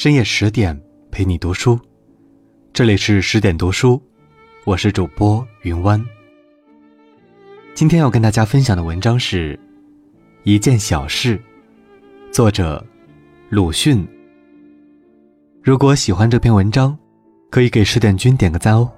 [0.00, 1.76] 深夜十点陪你读书，
[2.72, 4.00] 这里是十点读书，
[4.64, 6.00] 我是主播云湾。
[7.74, 9.56] 今天要跟大家分享的文章是
[10.44, 11.36] 《一件小事》，
[12.32, 12.86] 作者
[13.48, 14.06] 鲁迅。
[15.64, 16.96] 如果喜欢这篇文章，
[17.50, 18.88] 可以给十点君点个赞哦。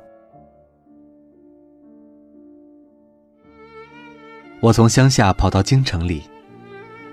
[4.60, 6.24] 我从乡下跑到京城里，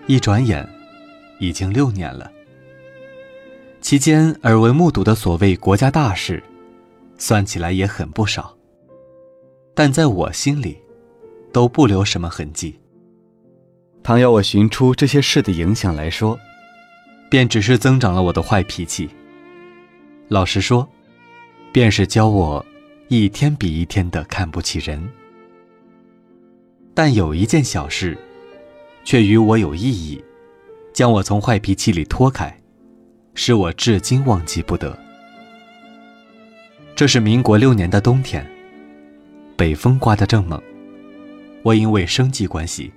[0.07, 0.67] 一转眼，
[1.40, 2.29] 已经六年了。
[3.88, 6.44] 期间耳闻目睹的所谓国家大事，
[7.18, 8.54] 算起来也很不少。
[9.73, 10.77] 但在我心里，
[11.54, 12.77] 都不留什么痕迹。
[14.04, 16.38] 倘要我寻出这些事的影响来说，
[17.30, 19.10] 便只是增长了我的坏脾气。
[20.27, 20.85] 老实说，
[21.72, 22.66] 便是教我
[23.08, 25.02] 一天比一天的看不起人。
[26.94, 28.18] 但有一件小事，
[29.05, 30.22] 却与我有意义，
[30.91, 32.57] 将我从坏脾气里拖开，
[33.38, 34.98] 使我至今忘记不得。
[36.96, 38.44] 这是民国六年的冬天，
[39.55, 40.60] 北风刮得正猛，
[41.62, 42.91] 我因为生计关系，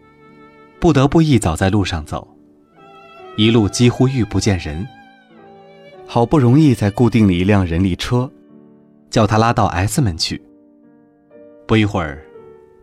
[0.80, 2.26] 不得不一早在路上走，
[3.36, 4.84] 一路几乎遇不见人。
[6.06, 8.28] 好不容易才固定了一辆人力车，
[9.10, 10.42] 叫他拉到 S 门去。
[11.66, 12.24] 不一会儿，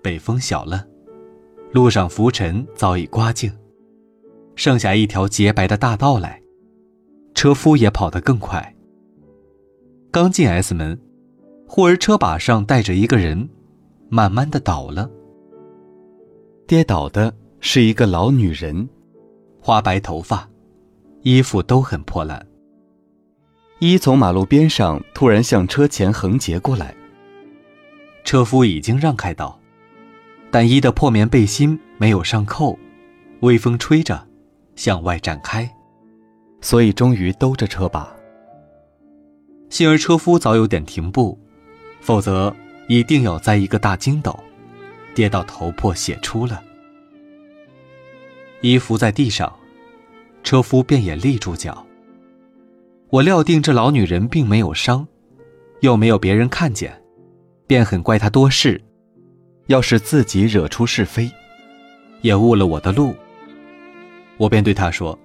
[0.04, 0.86] 北风小了。
[1.74, 3.52] 路上浮尘早已刮净，
[4.56, 6.40] 剩下一条洁白的大道来。
[7.38, 8.76] 车夫也跑得更快。
[10.10, 11.00] 刚进 S 门，
[11.68, 13.48] 忽而车把上带着一个人，
[14.10, 15.08] 慢慢的倒了。
[16.66, 18.90] 跌倒的是一个老女人，
[19.62, 20.50] 花白头发，
[21.22, 22.44] 衣服都很破烂。
[23.78, 26.96] 一从马路边上突然向车前横截过来，
[28.24, 29.60] 车夫已经让开道。
[30.50, 32.80] 但一的破棉背心没有上扣，
[33.42, 34.28] 微风吹着，
[34.76, 35.72] 向外展开，
[36.62, 38.14] 所以终于兜着车把。
[39.70, 41.38] 幸而车夫早有点停步，
[42.00, 42.56] 否则
[42.88, 44.38] 一定要栽一个大筋斗，
[45.14, 46.64] 跌到头破血出了。
[48.62, 49.54] 衣服在地上，
[50.44, 51.86] 车夫便也立住脚。
[53.10, 55.08] 我料定这老女人并没有伤，
[55.82, 57.02] 又没有别人看见，
[57.68, 58.82] 便很怪她多事。
[59.68, 61.30] 要是自己惹出是非，
[62.22, 63.14] 也误了我的路，
[64.38, 65.20] 我便对他说：“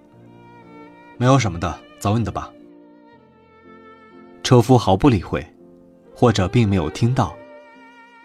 [1.17, 2.53] 没有什么的，走你的吧。”
[4.43, 5.47] 车夫毫不理会，
[6.15, 7.35] 或者并没有听到，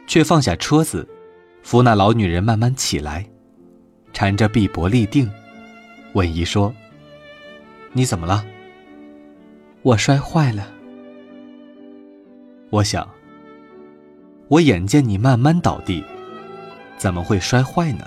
[0.07, 1.07] 却放下车子，
[1.61, 3.25] 扶那老女人慢慢起来，
[4.13, 5.29] 缠着臂膊立定，
[6.13, 6.73] 问一说
[7.93, 8.45] ：“你怎么了？”
[9.83, 10.67] 我摔坏了。
[12.69, 13.07] 我想。
[14.49, 16.01] 我眼见你慢慢倒地，
[16.97, 18.05] 怎么会摔坏呢？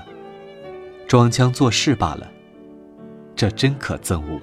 [1.06, 2.32] 装腔作势罢了，
[3.36, 4.41] 这真可憎恶。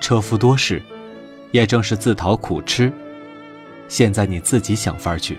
[0.00, 0.82] 车夫多事，
[1.50, 2.92] 也正是自讨苦吃。
[3.88, 5.38] 现在你自己想法去。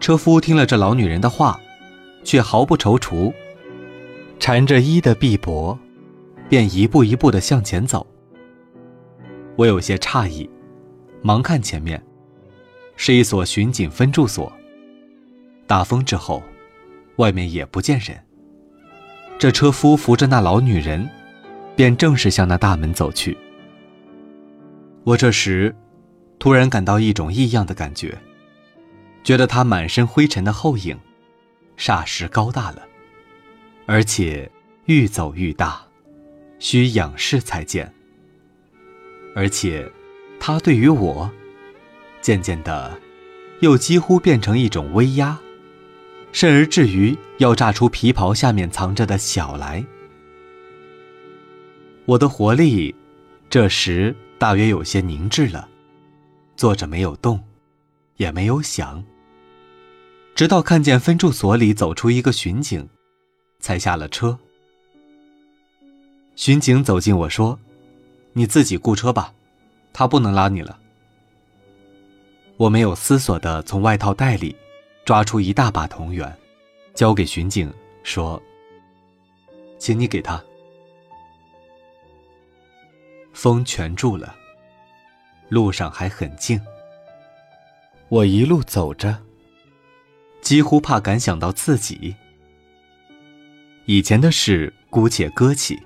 [0.00, 1.60] 车夫听了这老女人的话，
[2.24, 3.32] 却毫不踌躇，
[4.38, 5.76] 缠着衣的臂膊，
[6.48, 8.06] 便一步一步的向前走。
[9.56, 10.48] 我有些诧异，
[11.22, 12.02] 忙看前面。
[12.98, 14.50] 是一所巡警分驻所。
[15.66, 16.42] 大风之后，
[17.16, 18.18] 外面也不见人。
[19.38, 21.06] 这车夫扶着那老女人，
[21.76, 23.36] 便正式向那大门走去。
[25.04, 25.72] 我这时，
[26.38, 28.18] 突然感到一种异样的感觉，
[29.22, 30.98] 觉得他满身灰尘的后影，
[31.76, 32.82] 霎时高大了，
[33.86, 34.50] 而且
[34.86, 35.80] 愈走愈大，
[36.58, 37.92] 需仰视才见。
[39.34, 39.86] 而且，
[40.40, 41.30] 他对于我。
[42.22, 42.98] 渐渐的，
[43.60, 45.38] 又几乎变成一种威压，
[46.32, 49.84] 甚而至于要炸出皮袍下面藏着的小来。
[52.06, 52.94] 我的活力，
[53.50, 55.68] 这时大约有些凝滞了，
[56.56, 57.42] 坐着没有动，
[58.16, 59.04] 也没有想。
[60.36, 62.88] 直到看见分驻所里走出一个巡警，
[63.58, 64.38] 才下了车。
[66.36, 67.58] 巡警走近我说
[68.34, 69.34] ：“你自己雇车吧，
[69.92, 70.78] 他不能拉你了。”
[72.56, 74.54] 我没有思索的从外套袋里
[75.04, 76.32] 抓出一大把铜元，
[76.94, 77.68] 交给巡警，
[78.04, 78.40] 说
[79.76, 80.40] ：“请你给他。”
[83.36, 84.34] 风全住了，
[85.50, 86.58] 路上还很静。
[88.08, 89.22] 我一路走着，
[90.40, 92.16] 几乎怕敢想到自己
[93.84, 95.78] 以前的事，姑且搁起。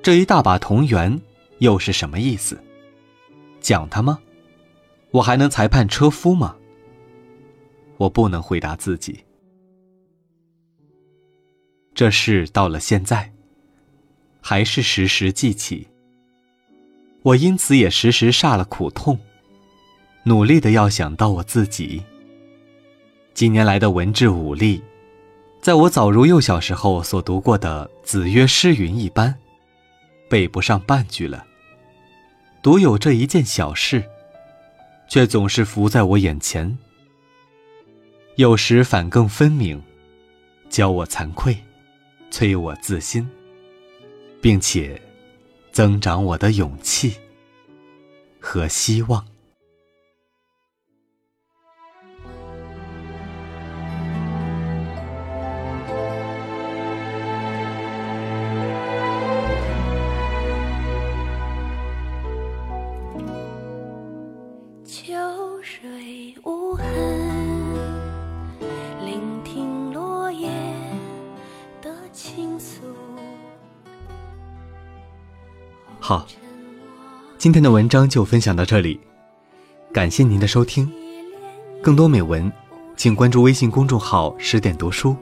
[0.00, 1.20] 这一大把同源
[1.58, 2.62] 又是什么意思？
[3.60, 4.20] 讲他吗？
[5.10, 6.56] 我还能裁判车夫吗？
[7.96, 9.24] 我不能回答自己。
[11.94, 13.32] 这事到了现在，
[14.40, 15.88] 还是时时记起，
[17.24, 19.18] 我因此也时时煞了苦痛，
[20.24, 22.02] 努力的要想到我自己。
[23.32, 24.82] 几年来的文治武力，
[25.62, 29.34] 在我早如幼小时候所读过的《子曰诗云》一般，
[30.28, 31.46] 背不上半句了。
[32.62, 34.04] 独有这一件小事，
[35.08, 36.76] 却总是浮在我眼前。
[38.36, 39.82] 有时反更分明，
[40.68, 41.56] 教我惭愧，
[42.30, 43.26] 催我自新，
[44.42, 45.00] 并且
[45.74, 47.16] 增长我的勇气
[48.38, 49.26] 和希望。
[64.84, 65.12] 秋
[65.60, 66.63] 水无
[76.06, 76.26] 好，
[77.38, 79.00] 今天的文章就分享到这里，
[79.90, 80.86] 感谢您的收听。
[81.80, 82.52] 更多美文，
[82.94, 85.16] 请关注微信公众号“十点读书”，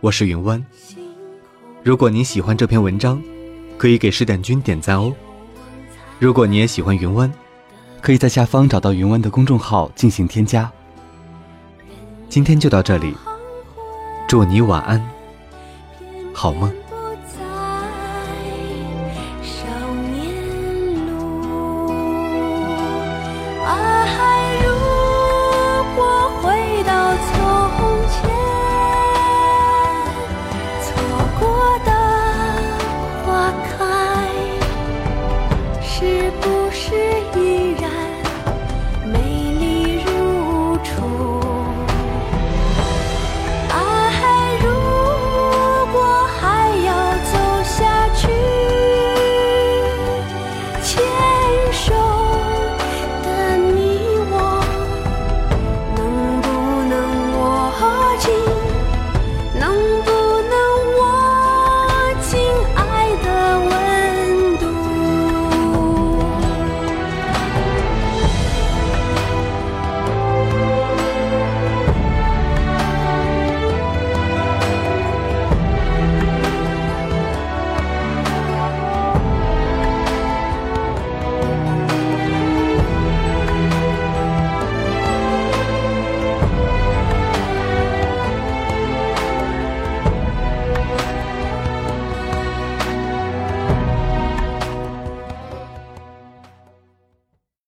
[0.00, 0.64] 我是云湾。
[1.82, 3.20] 如果您喜欢这篇文章，
[3.76, 5.12] 可以给十点君点赞哦。
[6.20, 7.28] 如果你也喜欢云湾，
[8.00, 10.70] 可以在下方找到云湾的公众号进行添加。
[12.28, 13.12] 今天就到这里，
[14.28, 15.04] 祝你晚安，
[16.32, 16.72] 好梦。